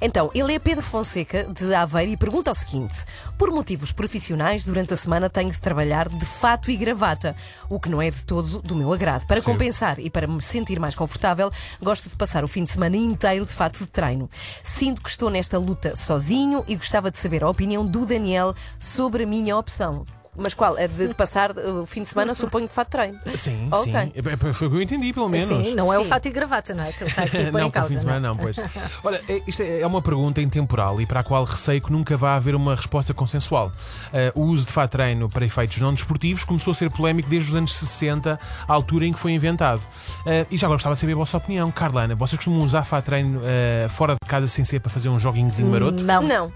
[0.00, 3.04] Então, ele é Pedro Fonseca, de Aveiro, e pergunta o seguinte:
[3.38, 7.36] Por motivos profissionais, durante a semana tenho de trabalhar de fato e gravata,
[7.68, 9.26] o que não é de todo do meu agrado.
[9.26, 12.96] Para compensar e para me sentir mais confortável, gosto de passar o fim de semana
[12.96, 14.28] inteiro de fato de treino.
[14.62, 19.24] Sinto que estou nesta luta sozinho e gostava de saber a opinião do Daniel sobre
[19.24, 20.04] a minha opção.
[20.36, 20.76] Mas qual?
[20.76, 23.18] A de passar uh, o fim de semana, suponho, de fato de treino.
[23.36, 23.92] Sim, Ok.
[23.92, 24.12] sim.
[24.14, 25.48] É, Foi o que eu entendi, pelo menos.
[25.66, 26.08] Sim, não é o Sim.
[26.08, 26.90] fato e gravata, não é?
[26.90, 27.88] Que ele está aqui não, em o causa.
[27.90, 28.32] fim de semana não é?
[28.32, 28.56] não, pois.
[29.04, 32.16] Olha, é- isto é é uma pergunta intemporal e para a qual receio que nunca
[32.16, 33.70] vá haver uma resposta consensual.
[34.12, 37.50] Eh, o uso de fato treino para efeitos não desportivos começou a ser polémico desde
[37.50, 39.80] os anos 60, à altura em que foi inventado.
[40.26, 41.70] Eh, e já agora gostava de saber a vossa opinião.
[41.70, 45.18] Carlana, vocês costumam usar fato treino eh, fora de casa sem ser para fazer um
[45.18, 46.02] joguinhozinho maroto?
[46.02, 46.52] Não, Não.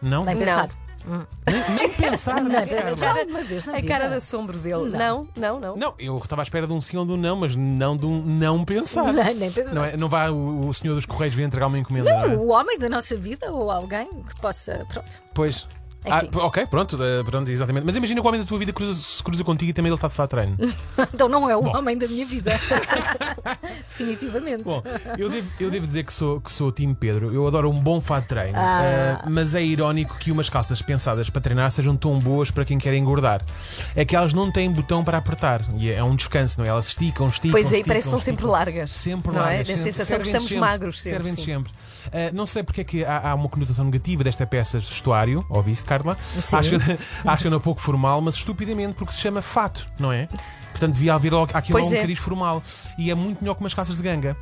[0.00, 0.24] Não?
[0.24, 0.68] nem Não.
[1.08, 3.20] Nem, nem pensar Não, nisso, já Carla.
[3.20, 4.90] alguma vez na A cara de assombro dele.
[4.90, 5.76] Não, não, não.
[5.76, 8.06] Não, eu estava à espera de um sim ou de um não, mas não de
[8.06, 9.12] um não pensar.
[9.12, 9.74] Não, nem pensar.
[9.74, 12.36] Não, é, não vai o, o senhor dos Correios vir entregar uma encomenda, não, é?
[12.36, 14.84] O homem da nossa vida ou alguém que possa.
[14.88, 15.22] Pronto.
[15.34, 15.66] Pois.
[16.04, 16.30] Ah, Enfim.
[16.30, 17.84] p- ok, pronto, eh, pronto, exatamente.
[17.84, 19.96] Mas imagina que o homem da tua vida cruza, se cruza contigo e também ele
[19.96, 20.56] está de fato treino.
[21.12, 22.52] Então não é o homem da minha vida.
[23.88, 24.62] Definitivamente.
[24.62, 24.82] Bom,
[25.18, 27.32] eu devo, eu devo dizer que sou, que sou o time Pedro.
[27.32, 28.56] Eu adoro um bom fato treino.
[28.56, 28.82] Ah.
[28.84, 32.78] Eh, mas é irónico que umas calças pensadas para treinar sejam tão boas para quem
[32.78, 33.42] quer engordar.
[33.96, 35.62] É que elas não têm botão para apertar.
[35.76, 36.68] E é um descanso, não é?
[36.68, 37.52] Elas esticam, esticam.
[37.52, 38.90] Pois aí esticam, parece que estão sempre largas.
[38.90, 39.60] Sempre não largas.
[39.60, 39.72] É?
[39.72, 39.82] Da sempre.
[39.92, 40.60] sensação que estamos sempre.
[40.60, 41.10] magros sempre.
[41.10, 41.46] Servem-nos sim.
[41.46, 41.72] sempre.
[42.08, 45.44] Uh, não sei porque é que há, há uma conotação negativa desta peça de vestuário,
[45.48, 46.16] ouviste, Carla?
[46.40, 46.56] Sim.
[46.56, 46.76] Acho-
[47.26, 50.28] Acham-na pouco formal, mas estupidamente porque se chama fato, não é?
[50.70, 52.00] Portanto, devia haver logo aqui Pois logo um é.
[52.02, 52.62] cariz formal.
[52.96, 54.36] E é muito melhor que umas calças de ganga.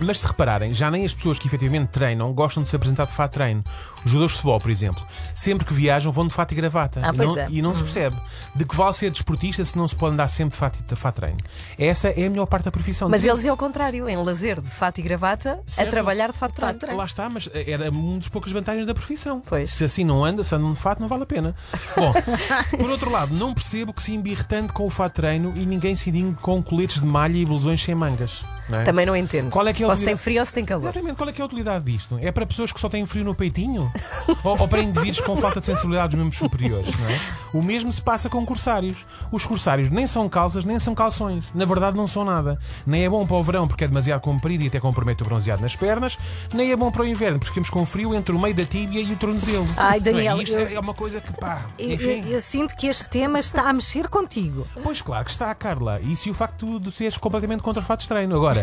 [0.00, 3.12] Mas se repararem, já nem as pessoas que efetivamente treinam gostam de se apresentar de
[3.12, 3.64] fato treino.
[4.04, 7.00] Os jogadores de futebol, por exemplo, sempre que viajam vão de fato e gravata.
[7.02, 7.46] Ah, e, não, é.
[7.50, 8.16] e não se percebe.
[8.54, 11.16] De que vale ser desportista se não se pode andar sempre de fato, de fato
[11.16, 11.38] treino?
[11.78, 13.08] Essa é a melhor parte da profissão.
[13.08, 15.88] Mas eles é ao contrário, em lazer de fato e gravata, Certo.
[15.88, 16.96] a trabalhar de fato de treino.
[16.96, 19.42] Lá está, mas era uma das poucas vantagens da profissão.
[19.44, 19.70] Pois.
[19.70, 21.54] Se assim não anda, se andam de fato, não vale a pena.
[21.96, 22.12] Bom,
[22.78, 25.96] por outro lado, não percebo que se embirre tanto com o fato treino e ninguém
[25.96, 28.44] se indigne com coletes de malha e blusões sem mangas.
[28.68, 28.84] Não é?
[28.84, 29.50] Também não entendo.
[29.50, 30.84] Qual é que é a ou se tem frio ou se tem calor.
[30.84, 32.18] Exatamente, qual é que é a utilidade disto?
[32.20, 33.90] É para pessoas que só têm frio no peitinho?
[34.44, 37.18] ou, ou para indivíduos com falta de sensibilidade dos membros superiores, não é?
[37.54, 39.06] O mesmo se passa com corsários.
[39.32, 41.44] Os corsários nem são calças, nem são calções.
[41.54, 42.58] Na verdade, não são nada.
[42.86, 45.62] Nem é bom para o verão porque é demasiado comprido e até compromete o bronzeado
[45.62, 46.18] nas pernas,
[46.52, 49.00] nem é bom para o inverno porque ficamos com frio entre o meio da tíbia
[49.00, 49.66] e o tornozelo.
[49.76, 50.00] Ai, é?
[50.00, 53.08] Daniel, E isto eu- é uma coisa que, pá, Eu, eu- eu sinto que este
[53.08, 54.66] tema está a mexer contigo.
[54.82, 56.00] Pois claro que está, Carla.
[56.00, 58.34] Isso e o facto de seres completamente contra os fatos de treino.
[58.36, 58.57] Agora,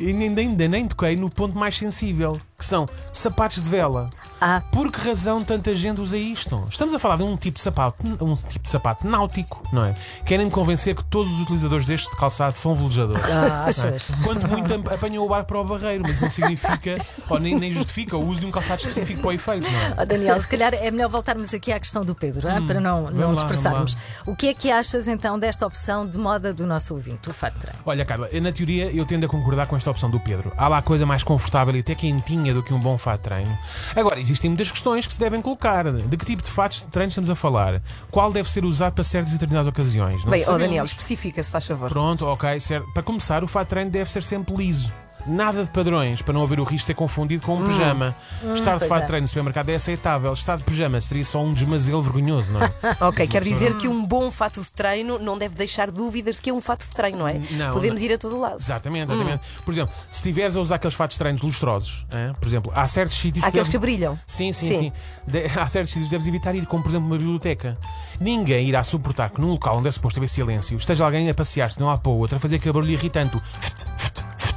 [0.00, 2.40] ainda, ainda nem toquei no ponto mais sensível.
[2.58, 4.10] que são sapatos de vela.
[4.40, 4.62] Ah.
[4.72, 6.64] Por que razão tanta gente usa isto?
[6.70, 9.94] Estamos a falar de um tipo de sapato, um tipo de sapato náutico, não é?
[10.24, 13.22] Querem-me convencer que todos os utilizadores deste calçado são velejadores.
[13.24, 13.68] Ah, é?
[13.70, 14.10] achas?
[14.24, 16.96] Quanto muito ap- apanham o barco para o barreiro, mas não significa,
[17.28, 19.94] ou nem, nem justifica o uso de um calçado específico para o efeito, não é?
[20.02, 22.60] Oh, Daniel, se calhar é melhor voltarmos aqui à questão do Pedro, é?
[22.60, 23.96] para não, não Hum, lá, dispersarmos.
[24.26, 27.78] O que é que achas então desta opção de moda do nosso ouvinte, o treino?
[27.84, 30.52] Olha, Carla, na teoria eu tendo a concordar com esta opção do Pedro.
[30.56, 33.58] Há lá coisa mais confortável e até quentinha do que um bom fato treino.
[33.96, 35.90] Agora, existem muitas questões que se devem colocar.
[35.90, 37.82] De que tipo de fatos de treino estamos a falar?
[38.10, 40.24] Qual deve ser usado para certas e determinadas ocasiões?
[40.24, 40.68] Não Bem, ó sabemos.
[40.68, 41.88] Daniel, especifica se faz favor.
[41.88, 42.88] Pronto, ok, certo.
[42.92, 44.92] Para começar, o fato de treino deve ser sempre liso.
[45.28, 48.14] Nada de padrões, para não haver o risco de ser confundido com um pijama.
[48.42, 49.00] Hum, Estar de pois fato é.
[49.02, 50.32] de treino no supermercado é aceitável.
[50.32, 52.70] Estar de pijama seria só um desmazelo vergonhoso, não é?
[53.00, 56.50] Ok, quer dizer que um bom fato de treino não deve deixar dúvidas de que
[56.50, 57.40] é um fato de treino, não é?
[57.52, 58.56] Não, Podemos ir a todo lado.
[58.58, 59.14] Exatamente, Hum.
[59.16, 59.42] exatamente.
[59.64, 62.06] Por exemplo, se estiveres a usar aqueles fatos de treinos lustrosos,
[62.40, 64.18] por exemplo, há certos sítios Há aqueles que brilham.
[64.26, 64.74] Sim, sim, Sim.
[64.78, 64.92] sim.
[65.26, 67.76] De- há certos sítios que deves evitar ir, como por exemplo uma biblioteca.
[68.20, 71.76] Ninguém irá suportar que num local onde é suposto haver silêncio esteja alguém a passear-se
[71.76, 73.36] de um lado para o outro a fazer aquele barulho irritante.
[73.36, 73.42] o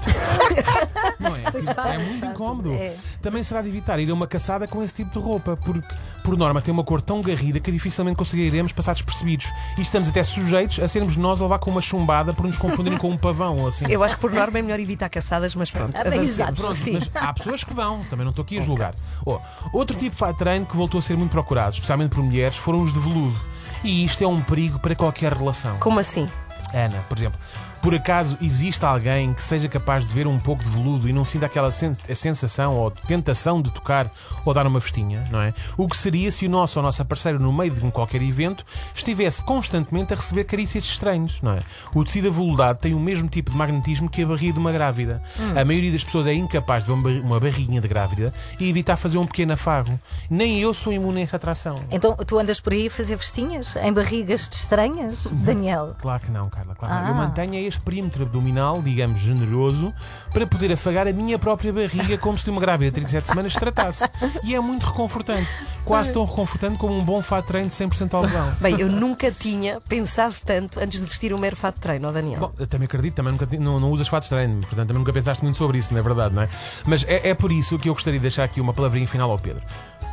[1.19, 1.41] Não é?
[1.51, 2.31] Pois É faz, muito faz.
[2.33, 2.73] incómodo.
[2.73, 2.95] É.
[3.21, 5.87] Também será de evitar ir a uma caçada com esse tipo de roupa, porque,
[6.23, 9.47] por norma, tem uma cor tão garrida que dificilmente conseguiremos passar despercebidos.
[9.77, 12.97] E estamos até sujeitos a sermos nós a levar com uma chumbada por nos confundirem
[12.97, 13.85] com um pavão ou assim.
[13.89, 15.99] Eu acho que por norma é melhor evitar caçadas, mas pronto.
[15.99, 16.93] Ah, exato, Pronto, sim.
[16.93, 18.95] mas há pessoas que vão, também não estou aqui a julgar.
[19.25, 19.39] Oh,
[19.73, 22.91] outro tipo de treino que voltou a ser muito procurado, especialmente por mulheres, foram os
[22.93, 23.35] de veludo.
[23.83, 25.77] E isto é um perigo para qualquer relação.
[25.77, 26.29] Como assim?
[26.73, 27.39] Ana, por exemplo,
[27.81, 31.25] por acaso existe alguém que seja capaz de ver um pouco de veludo e não
[31.25, 34.11] sinta aquela sensação ou tentação de tocar
[34.45, 35.53] ou dar uma festinha, não é?
[35.77, 38.21] O que seria se o nosso ou a nossa parceira, no meio de um qualquer
[38.21, 41.59] evento, estivesse constantemente a receber carícias de estranhos, não é?
[41.95, 45.21] O tecido aveludado tem o mesmo tipo de magnetismo que a barriga de uma grávida.
[45.59, 48.69] A maioria das pessoas é incapaz de ver uma barri- uma barriguinha de grávida e
[48.69, 49.99] evitar fazer um pequeno afago.
[50.29, 51.79] Nem eu sou imune a esta atração.
[51.91, 55.95] Então tu andas por aí a fazer festinhas em barrigas de estranhas, Daniel?
[55.99, 56.75] Claro que não, Carla.
[56.75, 56.93] Claro.
[56.93, 57.09] Ah.
[57.09, 59.93] Eu mantenho perímetro abdominal, digamos, generoso,
[60.33, 63.53] para poder afagar a minha própria barriga como se de uma grávida de 37 semanas
[63.53, 64.09] se tratasse.
[64.43, 65.47] E é muito reconfortante.
[65.85, 68.55] Quase tão reconfortante como um bom fato de treino de 100% algodão.
[68.59, 72.39] Bem, eu nunca tinha pensado tanto antes de vestir um mero fato de treino, Daniel.
[72.39, 75.13] Bom, eu também acredito, também nunca, não, não usas fatos de treino, portanto também nunca
[75.13, 76.49] pensaste muito sobre isso, não é verdade, não é?
[76.85, 79.39] Mas é, é por isso que eu gostaria de deixar aqui uma palavrinha final ao
[79.39, 79.61] Pedro.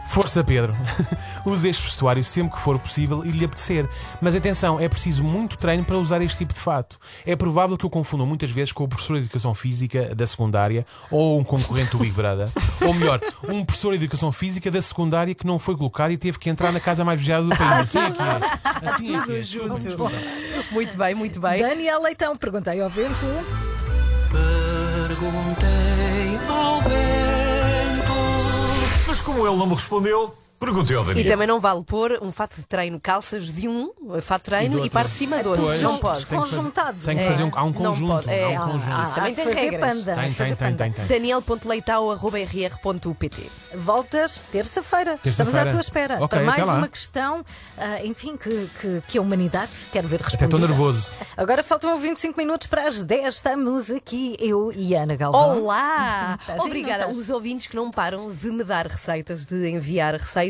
[0.08, 0.72] Força, Pedro!
[1.44, 3.88] Use este vestuário sempre que for possível e lhe apetecer.
[4.20, 6.98] Mas atenção, é preciso muito treino para usar este tipo de fato.
[7.26, 10.86] É provável que o confundam muitas vezes com o professor de Educação Física da secundária
[11.10, 12.48] ou um concorrente do Big Brother.
[12.80, 16.38] Ou melhor, um professor de Educação Física da secundária que não foi colocado e teve
[16.38, 17.80] que entrar na casa mais vigiada do país.
[17.80, 18.88] Assim é que é.
[18.88, 19.78] Assim é que é.
[19.78, 20.12] Desculpa.
[20.72, 21.60] Muito bem, muito bem.
[21.60, 23.26] Daniel Leitão, perguntei ao vento.
[25.06, 25.77] Perguntei
[29.28, 31.30] como ele não me respondeu, perguntei ao E Daniel.
[31.32, 33.90] também não vale pôr um fato de treino, calças de um
[34.20, 35.64] fato de treino E e, parte de cima do outro.
[35.64, 35.82] Pois.
[35.82, 36.18] Não pode.
[36.18, 37.04] Tem que fazer- Conjuntado.
[37.04, 38.12] Tem que fazer um, há um Não conjunto.
[38.12, 38.30] pode.
[38.30, 39.02] É, há um conjunto.
[39.02, 40.14] Isso também tem fazer panda.
[40.14, 40.76] Tem, tem, fazer tem, panda.
[40.84, 41.06] tem, tem.
[41.06, 45.18] Daniel.leitão.rr.pt Voltas terça-feira.
[45.24, 46.26] Estamos à tua espera.
[46.28, 47.44] Para mais uma questão,
[47.76, 50.56] ah, enfim, que, que, que a humanidade quer ver respondida.
[50.56, 51.10] estou nervoso.
[51.36, 53.34] Agora faltam 25 minutos para as 10.
[53.34, 55.58] Estamos aqui, eu e Ana Galvão.
[55.62, 56.38] Olá!
[56.60, 57.08] Obrigada.
[57.08, 60.47] Os ouvintes que não param de me dar receitas, de enviar receitas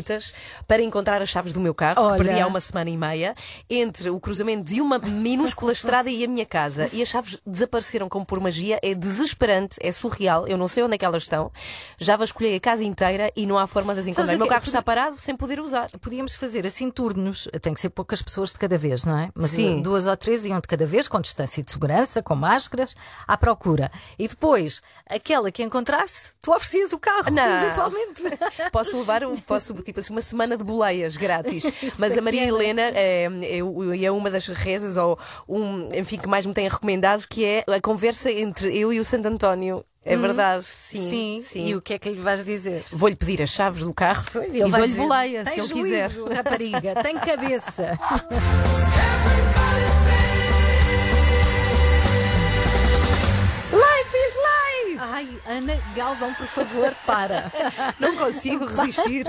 [0.67, 2.17] para encontrar as chaves do meu carro, Olha.
[2.17, 3.35] que perdi há uma semana e meia,
[3.69, 6.89] entre o cruzamento de uma minúscula estrada e a minha casa.
[6.93, 8.79] E as chaves desapareceram como por magia.
[8.81, 10.47] É desesperante, é surreal.
[10.47, 11.51] Eu não sei onde é que elas estão.
[11.99, 14.33] Já vasculhei a casa inteira e não há forma de as encontrar.
[14.35, 14.53] o meu quê?
[14.53, 15.89] carro está parado sem poder usar.
[15.99, 19.29] Podíamos fazer assim turnos, tem que ser poucas pessoas de cada vez, não é?
[19.35, 19.81] Mas Sim.
[19.81, 22.95] duas ou três iam de cada vez, com distância de segurança, com máscaras,
[23.27, 23.91] à procura.
[24.17, 27.43] E depois, aquela que encontrasse, tu oferecias o carro, Não.
[27.63, 28.23] eventualmente.
[28.71, 31.63] Posso levar um, posso, tipo assim, uma semana de boleias grátis.
[31.83, 32.47] Isso Mas é a Maria é?
[32.47, 37.25] Helena é, eu- é uma das rezas, ou um, enfim, que mais me tem recomendado,
[37.29, 39.83] que é a conversa entre eu e o Santo António.
[40.05, 41.39] É verdade, sim.
[41.41, 42.83] Sim, e o que é que lhe vais dizer?
[42.91, 46.35] Vou-lhe pedir as chaves do carro e dou-lhe boleia, tem se ele juízo, quiser.
[46.35, 47.97] rapariga, tem cabeça.
[53.71, 54.99] Life is life!
[55.01, 57.51] Ai, Ana Galvão, por favor, para.
[57.99, 59.25] Não consigo resistir.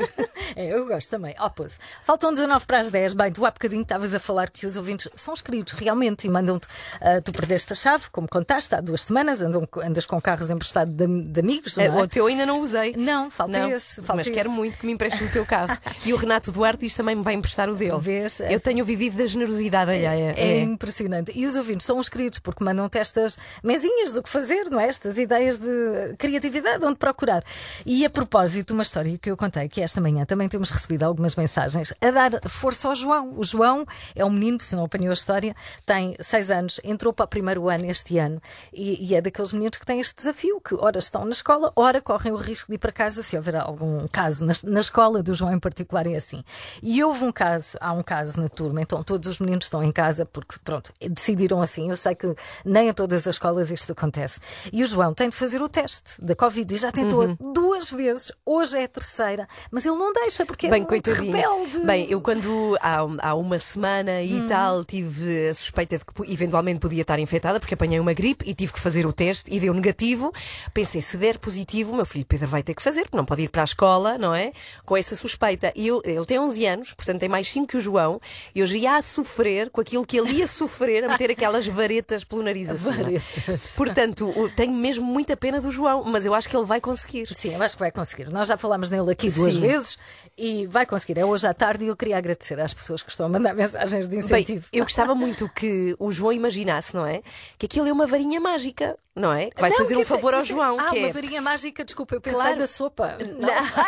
[0.56, 1.34] É, eu gosto também.
[1.38, 1.78] Ó, pose.
[2.04, 3.12] Faltam 19 para as 10.
[3.14, 6.30] Bem, tu há bocadinho estavas a falar que os ouvintes são os queridos, realmente, e
[6.30, 6.66] mandam-te.
[7.00, 10.94] ah, tu perdeste a chave, como contaste, há duas semanas, andam, andas com carros emprestados
[10.94, 11.78] de, de amigos.
[11.78, 12.02] É, não é?
[12.02, 12.94] O teu ainda não usei.
[12.96, 13.96] Não, falta Não, esse.
[13.96, 14.34] Falta mas esse.
[14.34, 15.76] quero muito que me emprestes o teu carro.
[16.04, 17.98] E o Renato Duarte diz também me vai emprestar o dele.
[18.00, 18.40] Vês?
[18.40, 20.34] Eu tenho vivido da generosidade alheia.
[20.36, 21.32] É impressionante.
[21.34, 24.86] E os ouvintes são os queridos porque mandam-te estas mesinhas do que fazer, não é?
[24.88, 27.42] Estas ideias de criatividade, onde procurar.
[27.84, 31.36] E a propósito, uma história que eu contei, que esta manhã também temos recebido algumas
[31.36, 33.34] mensagens, a dar força ao João.
[33.36, 35.54] O João é um menino, se não apanhou a história,
[35.86, 38.40] tem seis anos, entrou para o primeiro ano este ano
[38.72, 42.00] e, e é daqueles meninos que têm este desafio, que ora estão na escola, ora
[42.00, 44.44] correm o risco de ir para casa se houver algum caso.
[44.44, 46.42] Na, na escola do João em particular é assim.
[46.82, 49.92] E houve um caso, há um caso na turma, então todos os meninos estão em
[49.92, 51.90] casa porque, pronto, decidiram assim.
[51.90, 54.40] Eu sei que nem em todas as escolas isto acontece.
[54.72, 57.36] E o João tem de fazer o teste da Covid e já tentou Uhum.
[57.52, 61.32] duas vezes, hoje é a terceira, mas ele não deixa porque é Bem, muito coitadinho.
[61.32, 61.78] rebelde.
[61.86, 62.98] Bem, eu quando há,
[63.30, 64.24] há uma semana Hum.
[64.24, 68.44] e tal tive a suspeita de que eventualmente podia estar infectada porque apanhei uma gripe
[68.48, 70.32] e tive que fazer o teste e deu negativo.
[70.72, 73.42] Pensei, se der positivo, o meu filho Pedro vai ter que fazer, porque não pode
[73.42, 74.52] ir para a escola, não é?
[74.84, 75.72] Com essa suspeita.
[75.74, 78.20] E eu, ele tem 11 anos, portanto tem mais 5 que o João,
[78.54, 82.24] e já ia a sofrer com aquilo que ele ia sofrer a meter aquelas varetas
[82.24, 83.04] pelo nariz acima.
[83.04, 83.74] Varetas.
[83.76, 87.26] Portanto, tenho mesmo muita pena do João, mas eu acho que ele vai conseguir.
[87.34, 88.28] Sim, eu acho que vai conseguir.
[88.30, 89.60] Nós já falámos nele aqui duas Sim.
[89.60, 89.98] vezes
[90.36, 91.18] e vai conseguir.
[91.18, 94.06] É hoje à tarde e eu queria agradecer às pessoas que estão a mandar mensagens
[94.06, 94.66] de Bem, incentivo.
[94.72, 97.22] eu gostava muito que o João imaginasse, não é?
[97.58, 99.50] Que aquilo é uma varinha mágica, não é?
[99.50, 100.76] Que vai Não, fazer um é- favor ao é- João.
[100.78, 101.12] Ah, uma é...
[101.12, 102.58] varinha mágica, desculpa, eu pensei Claro.
[102.58, 103.18] da sopa.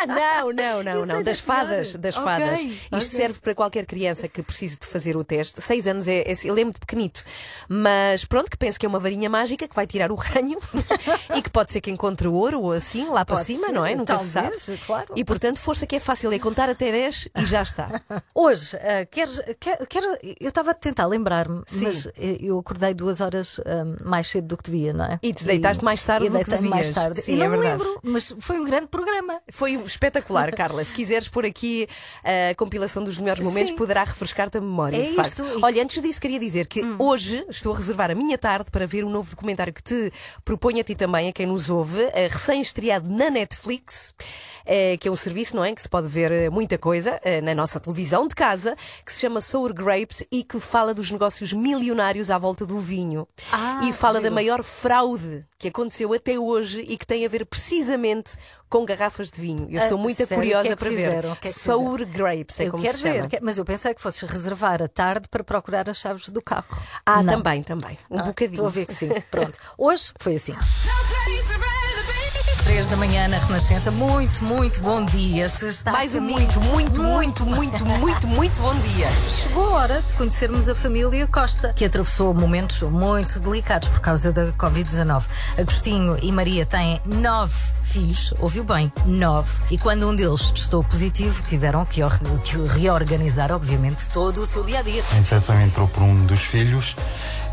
[0.07, 2.61] Não, não, não, não, é das fadas, das Ok, fadas.
[2.61, 5.61] Isto serve para qualquer criança que precise de fazer o teste.
[5.61, 7.23] Seis anos é, é- ele é muito pequenito,
[7.67, 10.57] mas pronto, que penso que é uma varinha mágica que vai tirar o ranho
[11.35, 13.85] e que pode ser que encontre ouro ou assim lá para Pode cima, ser, não
[13.85, 13.95] é?
[13.95, 14.81] Nunca talvez, se sabe.
[14.85, 15.13] claro.
[15.15, 17.89] E portanto, força que é fácil, é contar até 10 e já está.
[18.33, 23.19] Hoje, ah, queres, quer, quer- eu estava a tentar lembrar-me, mas eh, eu acordei duas
[23.21, 25.19] horas ah, mais cedo do que devia, não é?
[25.21, 27.03] E te deitaste mais tarde e do que deitei-me mais devias.
[27.03, 27.21] tarde.
[27.21, 29.41] Sim, e não é me lembro, mas foi um grande programa.
[29.51, 30.83] Foi espetacular, Carla.
[30.83, 31.87] Se quiseres pôr aqui
[32.51, 33.75] a compilação dos melhores momentos, Sim.
[33.75, 34.97] poderá refrescar-te a memória.
[34.97, 35.43] É de facto.
[35.43, 35.59] isto.
[35.65, 39.03] Olha, antes disso, queria dizer que hoje estou a reservar a minha tarde para ver
[39.03, 40.11] um novo documentário que te
[40.45, 44.13] proponho a ti também, a quem nos ouve, eh, recém-estreado na Netflix,
[44.65, 45.73] eh, que é um serviço, não é?
[45.73, 49.19] Que se pode ver eh, muita coisa eh, na nossa televisão de casa, que se
[49.21, 53.27] chama Sour Grapes e que fala dos negócios milionários à volta do vinho.
[53.51, 54.35] Ah, e fala da giro.
[54.35, 58.37] maior fraude que aconteceu até hoje e que tem a ver precisamente
[58.69, 59.67] com garrafas de vinho.
[59.69, 60.35] Eu estou Ah, muito sério?
[60.35, 61.21] curiosa O que é que para fizeram?
[61.29, 61.31] ver.
[61.31, 62.11] O que é que Sour fizeram?
[62.13, 65.27] Grapes, é eu como quero se ver, mas eu pensei que fosses reservar a tarde
[65.29, 66.65] para procurar as chaves do carro.
[67.05, 67.35] Ah, Não.
[67.41, 67.97] também, também.
[68.09, 68.53] Um Ah, bocadinho.
[68.55, 69.09] Estou a ver que sim.
[69.31, 69.57] Pronto.
[69.77, 70.53] Hoje foi assim.
[72.73, 73.91] 3 da manhã na Renascença.
[73.91, 75.47] Muito, muito bom dia.
[75.47, 79.07] Se está Mais a um muito, muito, muito, muito, muito, muito bom dia.
[79.29, 84.33] Chegou a hora de conhecermos a família Costa, que atravessou momentos muito delicados por causa
[84.33, 85.59] da Covid-19.
[85.59, 89.51] Agostinho e Maria têm nove filhos, ouviu bem, nove.
[89.69, 92.01] E quando um deles testou positivo, tiveram que,
[92.43, 95.03] que reorganizar, obviamente, todo o seu dia a dia.
[95.13, 96.95] A infecção entrou por um dos filhos.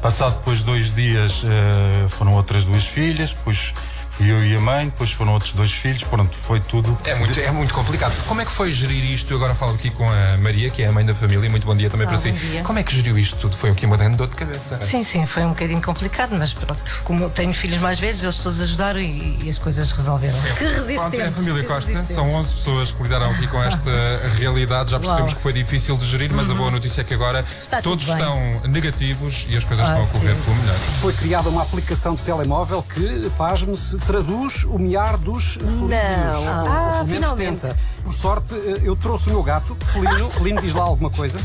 [0.00, 3.74] Passado depois dois dias eh, foram outras duas filhas, depois
[4.20, 6.96] fui eu e a mãe, depois foram outros dois filhos, pronto, foi tudo.
[7.04, 8.14] É muito, é muito complicado.
[8.26, 9.32] Como é que foi gerir isto?
[9.32, 11.48] Eu agora falo aqui com a Maria, que é a mãe da família.
[11.48, 12.30] Muito bom dia também para si.
[12.30, 12.62] bom dia.
[12.62, 13.56] Como é que geriu isto tudo?
[13.56, 14.78] Foi aqui uma grande dor de cabeça.
[14.82, 17.00] Sim, sim, foi um bocadinho complicado, mas pronto.
[17.02, 20.38] Como eu tenho filhos mais velhos, eles todos ajudaram e, e as coisas resolveram.
[20.58, 20.64] Que
[20.96, 21.80] Pronto, é a família que Costa.
[21.80, 22.34] São resistentes.
[22.34, 23.90] 11 pessoas que lidaram aqui com esta
[24.36, 24.90] realidade.
[24.90, 25.36] Já percebemos Uau.
[25.36, 28.60] que foi difícil de gerir, mas a boa notícia é que agora Está todos estão
[28.64, 30.44] negativos e as coisas estão a correr Ótimo.
[30.44, 30.74] pelo melhor.
[31.00, 35.88] Foi criada uma aplicação de telemóvel que, pasme-se, traduz o miar dos felinos.
[35.88, 36.42] Não.
[36.42, 37.60] Ou Ah, pelo menos finalmente.
[37.60, 37.78] tenta.
[38.02, 40.28] Por sorte, eh, eu trouxe o meu gato, Felino.
[40.32, 41.38] Felino diz lá alguma coisa.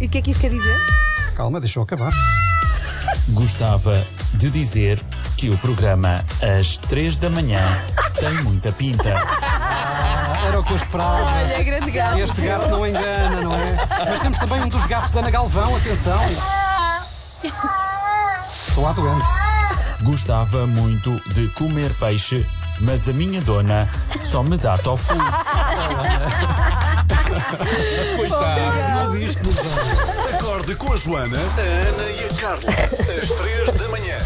[0.00, 0.74] E o que é que isso quer dizer?
[1.34, 2.14] Calma, deixa eu acabar.
[3.28, 5.04] Gostava de dizer
[5.36, 6.24] que o programa
[6.58, 7.60] às 3 da manhã
[8.18, 9.10] tem muita pinta.
[10.46, 11.12] Era o que eu esperava.
[11.12, 12.18] Olha, grande gato.
[12.18, 13.76] Este gato não engana, não é?
[14.08, 16.18] Mas temos também um dos gatos da Ana Galvão, atenção.
[18.74, 19.55] Sou a doente.
[20.02, 22.44] Gostava muito de comer peixe,
[22.80, 23.88] mas a minha dona
[24.22, 25.14] só me dá tofu.
[28.94, 30.34] Não diz que nos ama.
[30.34, 32.70] Acorde com a Joana, a Ana e a Carla.
[33.00, 34.16] Às três da manhã.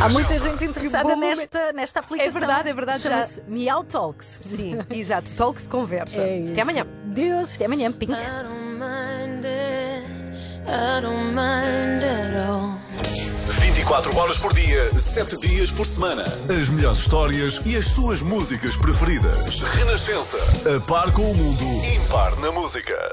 [0.00, 2.28] Há muita gente interessada nesta, nesta aplicação.
[2.36, 4.38] É verdade, é verdade, já- Chama-se Meow Talks.
[4.42, 5.34] Sim, exato.
[5.36, 6.20] Talk de conversa.
[6.20, 6.52] É isso.
[6.52, 6.86] Até amanhã.
[7.06, 7.92] Deus, até amanhã.
[7.92, 8.12] Pink.
[8.12, 8.48] 24
[13.94, 16.24] 24 horas por dia, 7 dias por semana.
[16.48, 19.60] As melhores histórias e as suas músicas preferidas.
[19.60, 20.36] Renascença.
[20.74, 23.12] A par com o mundo, impar na música.